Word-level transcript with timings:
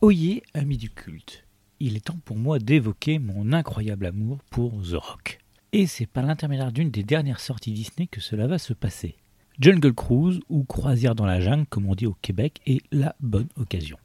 Oyez, 0.00 0.42
amis 0.52 0.76
du 0.76 0.90
culte, 0.90 1.44
il 1.80 1.96
est 1.96 2.06
temps 2.06 2.18
pour 2.24 2.36
moi 2.36 2.58
d'évoquer 2.58 3.18
mon 3.18 3.52
incroyable 3.52 4.06
amour 4.06 4.38
pour 4.50 4.82
The 4.82 4.96
Rock. 4.96 5.38
Et 5.72 5.86
c'est 5.86 6.06
par 6.06 6.26
l'intermédiaire 6.26 6.72
d'une 6.72 6.90
des 6.90 7.04
dernières 7.04 7.40
sorties 7.40 7.72
Disney 7.72 8.06
que 8.06 8.20
cela 8.20 8.46
va 8.46 8.58
se 8.58 8.74
passer. 8.74 9.16
Jungle 9.58 9.94
Cruise, 9.94 10.40
ou 10.50 10.64
Croisière 10.64 11.14
dans 11.14 11.24
la 11.24 11.40
jungle, 11.40 11.66
comme 11.66 11.86
on 11.86 11.94
dit 11.94 12.06
au 12.06 12.16
Québec, 12.20 12.60
est 12.66 12.82
la 12.92 13.14
bonne 13.20 13.48
occasion. 13.56 13.96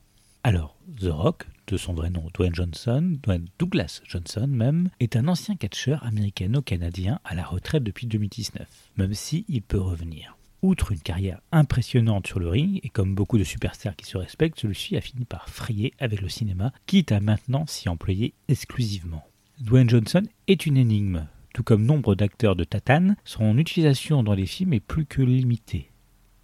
Alors, 0.43 0.77
The 1.01 1.09
Rock, 1.11 1.47
de 1.67 1.75
son 1.75 1.93
vrai 1.93 2.09
nom 2.09 2.27
Dwayne 2.33 2.55
Johnson, 2.55 3.17
Dwayne 3.21 3.47
Douglas 3.57 4.01
Johnson 4.05 4.47
même, 4.47 4.89
est 5.01 5.17
un 5.17 5.27
ancien 5.27 5.55
catcheur 5.55 6.05
américano-canadien 6.05 7.19
à 7.25 7.35
la 7.35 7.43
retraite 7.43 7.83
depuis 7.83 8.07
2019, 8.07 8.67
même 8.95 9.13
si 9.13 9.43
il 9.49 9.63
peut 9.63 9.81
revenir. 9.81 10.38
Outre 10.61 10.91
une 10.91 10.99
carrière 10.99 11.39
impressionnante 11.53 12.27
sur 12.27 12.39
le 12.39 12.49
ring, 12.49 12.81
et 12.83 12.89
comme 12.89 13.15
beaucoup 13.15 13.37
de 13.37 13.45
superstars 13.45 13.95
qui 13.95 14.05
se 14.05 14.17
respectent, 14.17 14.59
celui-ci 14.59 14.97
a 14.97 15.01
fini 15.01 15.23
par 15.23 15.47
frayer 15.47 15.93
avec 15.99 16.21
le 16.21 16.27
cinéma, 16.27 16.73
quitte 16.85 17.13
à 17.13 17.21
maintenant 17.21 17.65
s'y 17.65 17.87
employer 17.87 18.33
exclusivement. 18.49 19.23
Dwayne 19.61 19.89
Johnson 19.89 20.23
est 20.47 20.65
une 20.65 20.75
énigme. 20.75 21.27
Tout 21.53 21.63
comme 21.63 21.85
nombre 21.85 22.13
d'acteurs 22.13 22.57
de 22.57 22.65
Tatane, 22.65 23.15
son 23.23 23.57
utilisation 23.57 24.21
dans 24.21 24.33
les 24.33 24.45
films 24.45 24.73
est 24.73 24.81
plus 24.81 25.05
que 25.05 25.21
limitée. 25.21 25.91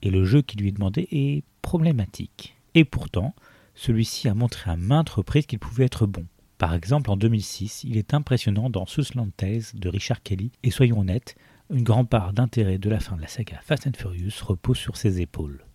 Et 0.02 0.10
le 0.10 0.24
jeu 0.24 0.42
qui 0.42 0.58
lui 0.58 0.70
est 0.70 0.74
demandé 0.74 1.08
est 1.12 1.44
problématique. 1.62 2.56
Et 2.74 2.86
pourtant, 2.86 3.36
celui-ci 3.76 4.30
a 4.30 4.34
montré 4.34 4.72
à 4.72 4.78
maintes 4.78 5.10
reprises 5.10 5.46
qu'il 5.46 5.60
pouvait 5.60 5.86
être 5.86 6.08
bon. 6.08 6.26
Par 6.58 6.74
exemple, 6.74 7.12
en 7.12 7.18
2006, 7.18 7.84
il 7.84 7.98
est 7.98 8.14
impressionnant 8.14 8.70
dans 8.70 8.86
Southland 8.86 9.30
Tales 9.36 9.64
de 9.74 9.90
Richard 9.90 10.24
Kelly, 10.24 10.52
et 10.64 10.72
soyons 10.72 11.02
honnêtes, 11.02 11.36
une 11.70 11.84
grande 11.84 12.10
part 12.10 12.34
d'intérêt 12.34 12.78
de 12.78 12.90
la 12.90 13.00
fin 13.00 13.16
de 13.16 13.22
la 13.22 13.28
saga 13.28 13.60
Fast 13.64 13.88
and 13.88 13.98
Furious 13.98 14.44
repose 14.44 14.78
sur 14.78 14.98
ses 14.98 15.22
épaules, 15.22 15.66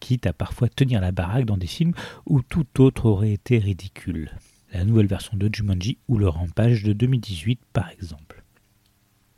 quitte 0.00 0.26
à 0.26 0.32
parfois 0.32 0.68
tenir 0.68 1.00
la 1.00 1.12
baraque 1.12 1.46
dans 1.46 1.56
des 1.56 1.66
films 1.66 1.94
où 2.26 2.42
tout 2.42 2.66
autre 2.78 3.06
aurait 3.06 3.32
été 3.32 3.58
ridicule. 3.58 4.30
La 4.72 4.84
nouvelle 4.84 5.06
version 5.06 5.36
de 5.36 5.50
Jumanji 5.52 5.98
ou 6.08 6.16
le 6.16 6.28
Rampage 6.28 6.82
de 6.82 6.92
2018 6.92 7.60
par 7.72 7.90
exemple. 7.90 8.44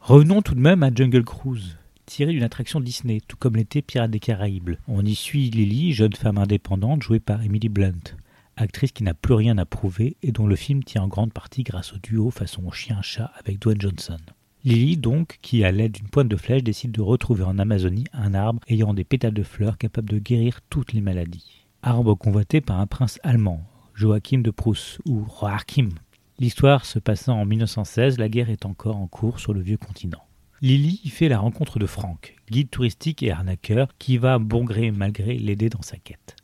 Revenons 0.00 0.42
tout 0.42 0.55
de 0.55 0.61
même 0.61 0.83
à 0.83 0.94
Jungle 0.94 1.24
Cruise, 1.24 1.78
tiré 2.05 2.33
d'une 2.33 2.42
attraction 2.42 2.80
Disney, 2.80 3.20
tout 3.27 3.39
comme 3.39 3.56
l'était 3.56 3.80
Pirates 3.80 4.11
des 4.11 4.20
Caraïbes. 4.20 4.77
On 4.86 5.05
y 5.05 5.14
suit 5.14 5.48
Lily, 5.48 5.94
jeune 5.94 6.12
femme 6.12 6.36
indépendante 6.36 7.02
jouée 7.02 7.20
par 7.20 7.42
Emily 7.42 7.70
Blunt, 7.70 8.16
actrice 8.56 8.92
qui 8.92 9.02
n'a 9.02 9.14
plus 9.14 9.34
rien 9.34 9.56
à 9.56 9.64
prouver 9.64 10.18
et 10.22 10.33
dont 10.33 10.46
le 10.46 10.56
film 10.56 10.84
tient 10.84 11.02
en 11.02 11.08
grande 11.08 11.33
partie 11.33 11.62
grâce 11.62 11.94
au 11.94 11.98
duo 11.98 12.30
façon 12.30 12.70
chien-chat 12.70 13.33
avec 13.41 13.58
Dwayne 13.58 13.80
Johnson. 13.80 14.18
Lily, 14.64 14.96
donc, 14.96 15.38
qui 15.42 15.62
à 15.62 15.70
l'aide 15.70 15.92
d'une 15.92 16.08
pointe 16.08 16.28
de 16.28 16.36
flèche 16.36 16.62
décide 16.62 16.90
de 16.90 17.02
retrouver 17.02 17.44
en 17.44 17.58
Amazonie 17.58 18.06
un 18.14 18.32
arbre 18.32 18.62
ayant 18.66 18.94
des 18.94 19.04
pétales 19.04 19.34
de 19.34 19.42
fleurs 19.42 19.76
capables 19.76 20.08
de 20.08 20.18
guérir 20.18 20.60
toutes 20.70 20.94
les 20.94 21.02
maladies. 21.02 21.66
Arbre 21.82 22.14
convoité 22.14 22.62
par 22.62 22.80
un 22.80 22.86
prince 22.86 23.20
allemand, 23.22 23.62
Joachim 23.94 24.38
de 24.38 24.50
Prusse, 24.50 25.00
ou 25.06 25.26
Joachim. 25.38 25.90
L'histoire 26.38 26.86
se 26.86 26.98
passant 26.98 27.38
en 27.38 27.44
1916, 27.44 28.18
la 28.18 28.30
guerre 28.30 28.48
est 28.48 28.64
encore 28.64 28.96
en 28.96 29.06
cours 29.06 29.38
sur 29.38 29.52
le 29.52 29.60
vieux 29.60 29.76
continent. 29.76 30.24
Lily 30.62 30.98
y 31.04 31.10
fait 31.10 31.28
la 31.28 31.40
rencontre 31.40 31.78
de 31.78 31.84
Frank, 31.84 32.34
guide 32.50 32.70
touristique 32.70 33.22
et 33.22 33.30
arnaqueur, 33.30 33.88
qui 33.98 34.16
va 34.16 34.38
bon 34.38 34.64
gré 34.64 34.90
mal 34.90 35.12
gré 35.12 35.36
l'aider 35.36 35.68
dans 35.68 35.82
sa 35.82 35.98
quête. 35.98 36.36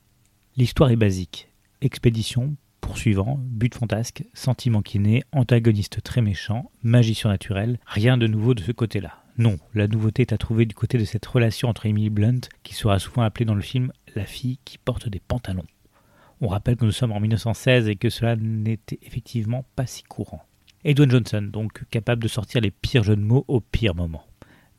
L'histoire 0.59 0.91
est 0.91 0.97
basique. 0.97 1.49
Expédition, 1.81 2.55
poursuivant, 2.91 3.39
but 3.41 3.73
fantasque, 3.73 4.25
sentiment 4.35 4.83
kiné, 4.83 5.23
antagoniste 5.31 6.03
très 6.03 6.23
méchant, 6.23 6.73
magie 6.83 7.15
surnaturelle, 7.15 7.79
rien 7.87 8.19
de 8.19 8.27
nouveau 8.27 8.53
de 8.53 8.63
ce 8.65 8.73
côté-là. 8.73 9.23
Non, 9.39 9.59
la 9.75 9.87
nouveauté 9.87 10.23
est 10.23 10.33
à 10.33 10.39
trouver 10.39 10.67
du 10.67 10.75
côté 10.75 10.99
de 10.99 11.05
cette 11.05 11.25
relation 11.25 11.69
entre 11.69 11.87
Emily 11.87 12.11
Blunt, 12.11 12.41
qui 12.65 12.75
sera 12.75 12.99
souvent 12.99 13.23
appelée 13.23 13.45
dans 13.45 13.55
le 13.55 13.61
film 13.61 13.93
la 14.17 14.25
fille 14.25 14.59
qui 14.65 14.77
porte 14.77 15.09
des 15.09 15.21
pantalons. 15.21 15.69
On 16.41 16.49
rappelle 16.49 16.75
que 16.75 16.85
nous 16.85 16.91
sommes 16.91 17.13
en 17.13 17.21
1916 17.21 17.89
et 17.89 17.95
que 17.95 18.11
cela 18.11 18.35
n'était 18.35 18.99
effectivement 19.03 19.65
pas 19.77 19.87
si 19.87 20.03
courant. 20.03 20.43
Edwin 20.83 21.13
Johnson, 21.13 21.49
donc 21.49 21.85
capable 21.91 22.25
de 22.25 22.29
sortir 22.29 22.61
les 22.61 22.73
pires 22.73 23.05
jeux 23.05 23.15
de 23.15 23.23
mots 23.23 23.45
au 23.47 23.61
pire 23.61 23.95
moment. 23.95 24.27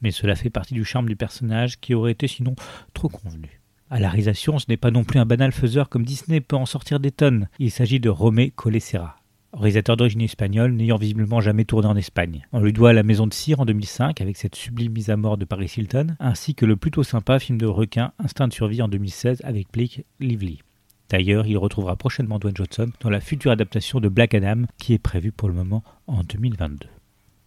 Mais 0.01 0.11
cela 0.11 0.35
fait 0.35 0.49
partie 0.49 0.73
du 0.73 0.83
charme 0.83 1.07
du 1.07 1.15
personnage 1.15 1.79
qui 1.79 1.93
aurait 1.93 2.11
été 2.11 2.27
sinon 2.27 2.55
trop 2.93 3.07
convenu. 3.07 3.60
À 3.91 3.99
la 3.99 4.07
réalisation, 4.07 4.57
ce 4.57 4.67
n'est 4.69 4.77
pas 4.77 4.89
non 4.89 5.03
plus 5.03 5.19
un 5.19 5.25
banal 5.25 5.51
faiseur 5.51 5.89
comme 5.89 6.05
Disney 6.05 6.39
peut 6.39 6.55
en 6.55 6.65
sortir 6.65 7.01
des 7.01 7.11
tonnes. 7.11 7.49
Il 7.59 7.71
s'agit 7.71 7.99
de 7.99 8.07
Romé 8.07 8.49
Colesera, 8.49 9.17
réalisateur 9.51 9.97
d'origine 9.97 10.21
espagnole 10.21 10.71
n'ayant 10.71 10.95
visiblement 10.95 11.41
jamais 11.41 11.65
tourné 11.65 11.89
en 11.89 11.97
Espagne. 11.97 12.47
On 12.53 12.61
lui 12.61 12.71
doit 12.71 12.93
La 12.93 13.03
Maison 13.03 13.27
de 13.27 13.33
Cire 13.33 13.59
en 13.59 13.65
2005 13.65 14.21
avec 14.21 14.37
cette 14.37 14.55
sublime 14.55 14.93
mise 14.93 15.09
à 15.09 15.17
mort 15.17 15.35
de 15.35 15.43
Paris 15.43 15.73
Hilton, 15.75 16.15
ainsi 16.21 16.55
que 16.55 16.65
le 16.65 16.77
plutôt 16.77 17.03
sympa 17.03 17.37
film 17.37 17.57
de 17.57 17.65
requin 17.65 18.13
Instinct 18.17 18.47
de 18.47 18.53
survie 18.53 18.81
en 18.81 18.87
2016 18.87 19.41
avec 19.43 19.67
Blake 19.73 20.05
Lively. 20.21 20.61
D'ailleurs, 21.09 21.45
il 21.45 21.57
retrouvera 21.57 21.97
prochainement 21.97 22.39
Dwayne 22.39 22.55
Johnson 22.55 22.89
dans 23.01 23.09
la 23.09 23.19
future 23.19 23.51
adaptation 23.51 23.99
de 23.99 24.07
Black 24.07 24.33
Adam 24.33 24.67
qui 24.77 24.93
est 24.93 24.99
prévue 24.99 25.33
pour 25.33 25.49
le 25.49 25.53
moment 25.53 25.83
en 26.07 26.23
2022. 26.23 26.87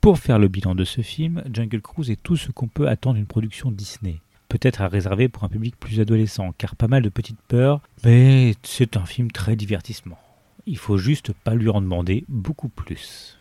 Pour 0.02 0.18
faire 0.18 0.38
le 0.38 0.48
bilan 0.48 0.74
de 0.74 0.84
ce 0.84 1.00
film, 1.00 1.42
Jungle 1.50 1.80
Cruise 1.80 2.10
est 2.10 2.22
tout 2.22 2.36
ce 2.36 2.50
qu'on 2.50 2.68
peut 2.68 2.88
attendre 2.88 3.16
d'une 3.16 3.24
production 3.24 3.70
Disney 3.70 4.20
peut-être 4.54 4.82
à 4.82 4.88
réserver 4.88 5.28
pour 5.28 5.42
un 5.42 5.48
public 5.48 5.74
plus 5.80 5.98
adolescent, 5.98 6.54
car 6.56 6.76
pas 6.76 6.86
mal 6.86 7.02
de 7.02 7.08
petites 7.08 7.40
peurs, 7.48 7.80
mais 8.04 8.54
c'est 8.62 8.96
un 8.96 9.04
film 9.04 9.32
très 9.32 9.56
divertissement. 9.56 10.16
Il 10.64 10.78
faut 10.78 10.96
juste 10.96 11.32
pas 11.32 11.56
lui 11.56 11.68
en 11.70 11.80
demander 11.80 12.24
beaucoup 12.28 12.68
plus. 12.68 13.36